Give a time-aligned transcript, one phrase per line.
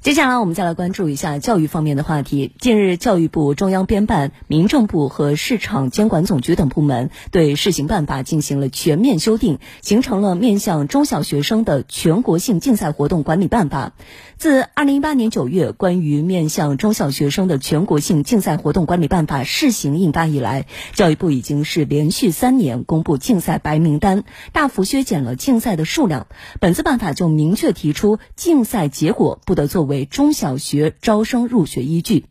[0.00, 2.52] 接下来我们再来关注一下教育方面的话题。
[2.60, 13.92] 近日，教育部、中央编办、民政部和市场监管总局等部门对试行办法进行了全面修订，形成了面向中小学生的全国性竞赛活动管理办法。
[14.36, 24.22] 自二零一八年九月关于面向中小学生的全国性竞赛活动管理办法试行印发以来，教育部已经是连续三年公布竞赛白名单，
[24.52, 26.28] 大幅削减了竞赛的数量。
[26.60, 32.26] 本次办法就明确提出，竞赛结果不得作为为中小学招生入学依据。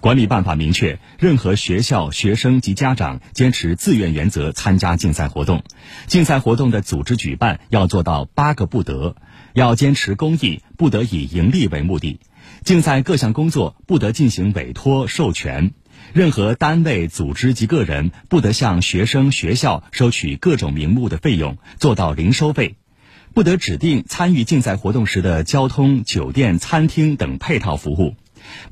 [0.00, 5.64] 管理办法明确，任何学校、学生及家长坚持自愿原则参加竞赛活动，
[6.06, 9.16] 竞赛活动的组织举办要做到八个不得。
[9.54, 12.20] 要坚持公益，不得以盈利为目的；
[12.62, 15.70] 竞赛各项工作不得进行委托授权；
[16.12, 22.76] 任何单位、组织及个人不得向学生、学校收取各种名目的费用，做到零收费；
[23.38, 28.16] 不得指定参与竞赛活动时的交通、酒店、餐厅等配套服务；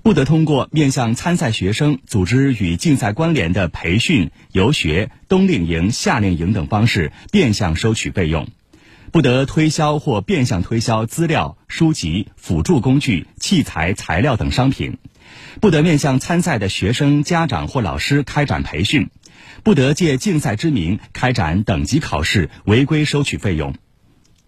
[0.03, 8.49] 不得通过面向参赛学生组织与竞赛关联的培训、游学、冬令营、夏令营等方式变相收取费用。
[9.13, 14.95] 不得推销或变相推销资料、书籍、辅助工具、器材、材料等商品；
[15.61, 19.05] 不得面向参赛的学生、家长或老师开展培训；
[19.63, 23.73] 不得借竞赛之名开展等级考试，违规收取费用。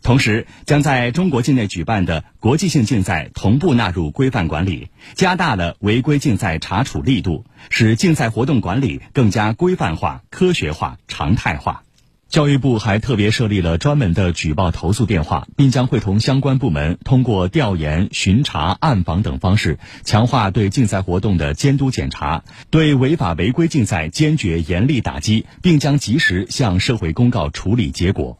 [0.03, 11.83] 同时，将在中国境内举办的国际性竞赛同步纳入规范管理，加大了违规竞赛查处力度，使竞赛活动管理更加规范化、科学化、常态化。
[12.29, 28.39] 教育部还特别设立了专门的举报投诉电话，并将会同相关部门通过调研、巡查、暗访等方式，强化对竞赛活动的监督检查，对违法违规竞赛坚决严厉打击，并将及时向社会公告处理结果。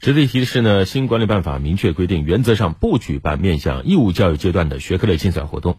[0.00, 5.78] 值得一提的是呢，新管理办法明确规定，原则上不举办面向义务教育阶段的学科类竞赛活动。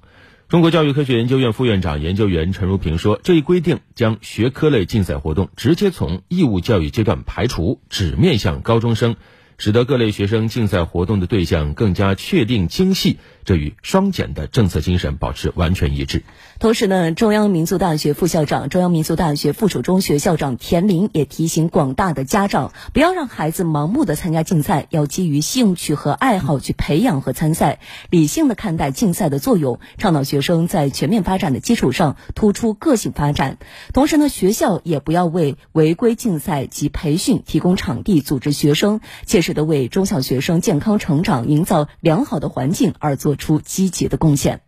[0.50, 9.16] 中国教育科学研究院副院长、研究员陈如平说：“这一规定将学科类竞赛活动直接从义务教育阶段排除，只面向高中生。”
[9.59, 16.24] 使得各类学生竞赛活动的对象更加确定精细，这与双减的政策精神保持完全一致。
[16.59, 33.58] 同时呢，中央民族大学副校长、中央民族大学附属中学校长田林也提醒广大的家长，不要让孩子盲目的参加竞赛，要基于兴趣和爱好去培养和参赛，理性的看待竞赛的作用，倡导学生在全面发展的基础上突出个性发展。
[33.94, 39.49] 同时呢，学校也不要为违规竞赛及培训提供场地，组织学生切实。
[39.50, 44.62] 值得为中小学生健康成长营造良好的环境而做出积极的贡献。